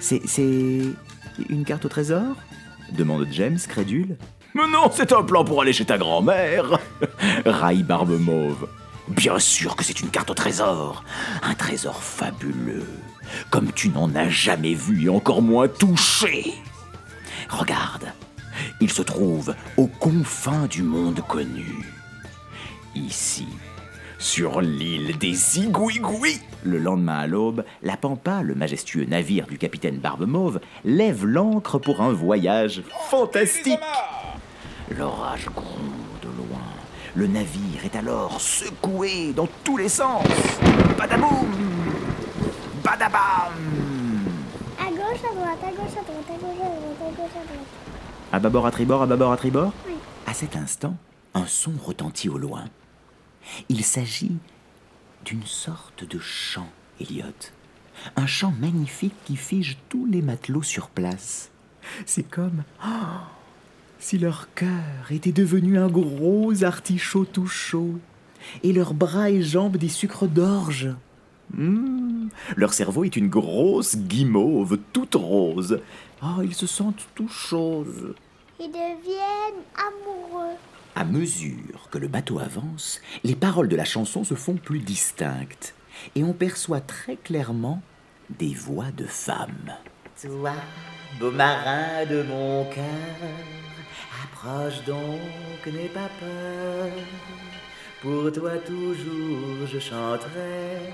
[0.00, 0.22] C'est.
[0.26, 0.80] c'est.
[1.48, 2.36] une carte au trésor?
[2.92, 4.16] Demande James, crédule.
[4.54, 6.80] Mais non, c'est un plan pour aller chez ta grand-mère
[7.46, 8.66] raille Barbe Mauve.
[9.08, 11.04] Bien sûr que c'est une carte au trésor.
[11.42, 12.86] Un trésor fabuleux,
[13.50, 16.54] comme tu n'en as jamais vu et encore moins touché.
[17.48, 18.12] Regarde,
[18.80, 21.84] il se trouve aux confins du monde connu.
[22.94, 23.46] Ici,
[24.18, 26.40] sur l'île des Igouigouis.
[26.62, 31.78] Le lendemain à l'aube, la Pampa, le majestueux navire du capitaine Barbe Mauve, lève l'ancre
[31.78, 33.78] pour un voyage fantastique.
[34.96, 36.60] L'orage gronde au loin.
[37.14, 40.24] Le navire est alors secoué dans tous les sens.
[40.98, 41.48] Badaboum
[42.84, 43.52] Badabam
[44.78, 47.44] À gauche, à droite, à gauche, à droite, à gauche, à droite, à gauche, à
[47.46, 47.66] droite.
[48.32, 49.72] À bâbord, à tribord, à bâbord, à tribord?
[49.86, 49.94] Oui.
[50.26, 50.94] À cet instant,
[51.34, 52.64] un son retentit au loin.
[53.68, 54.36] Il s'agit
[55.24, 56.70] d'une sorte de chant,
[57.00, 57.24] Elliot.
[58.16, 61.50] Un chant magnifique qui fige tous les matelots sur place.
[62.06, 62.88] C'est comme oh,
[63.98, 67.98] si leur cœur était devenu un gros artichaut tout chaud
[68.62, 70.88] et leurs bras et jambes des sucres d'orge.
[71.52, 75.80] Hmm, Leur cerveau est une grosse guimauve toute rose.
[76.22, 78.14] Oh, ils se sentent tout choses.
[78.60, 80.54] Ils deviennent amoureux.
[80.94, 85.74] À mesure que le bateau avance, les paroles de la chanson se font plus distinctes
[86.14, 87.80] et on perçoit très clairement
[88.38, 89.72] des voix de femmes.
[90.20, 90.54] Toi,
[91.18, 92.84] beau marin de mon cœur,
[94.24, 96.88] approche donc, n'aie pas peur.
[98.02, 100.92] Pour toi toujours je chanterai.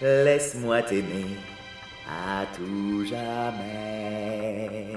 [0.00, 1.36] Laisse-moi t'aimer
[2.08, 4.90] à tout jamais.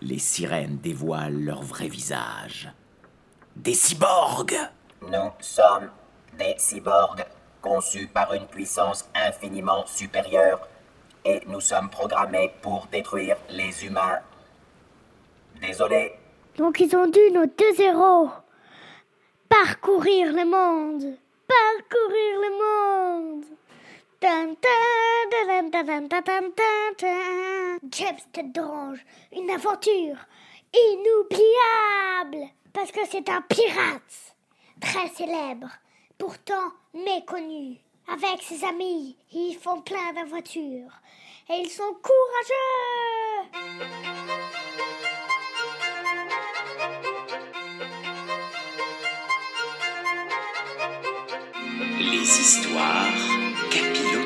[0.00, 2.70] Les sirènes dévoilent leur vrai visage.
[3.56, 4.56] Des cyborgs
[5.02, 5.90] Nous sommes
[6.36, 7.24] des cyborgs
[7.62, 10.68] conçus par une puissance infiniment supérieure
[11.24, 14.18] et nous sommes programmés pour détruire les humains.
[15.60, 16.14] Désolé.
[16.58, 18.28] Donc ils ont dû, nos deux héros,
[19.48, 21.16] parcourir le monde.
[21.46, 23.44] Parcourir le monde.
[27.90, 30.16] James Tête d'Orange, une aventure,
[30.74, 32.50] inoubliable.
[32.72, 34.34] Parce que c'est un pirate
[34.80, 35.70] très célèbre,
[36.18, 37.78] pourtant méconnu.
[38.12, 41.00] Avec ses amis, ils font plein d'aventures.
[41.48, 43.48] Et ils sont courageux.
[51.98, 53.14] Les histoires
[53.70, 54.23] capillotrées.